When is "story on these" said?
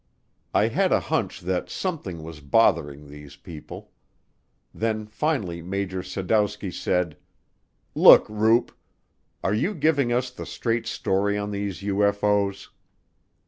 10.87-11.81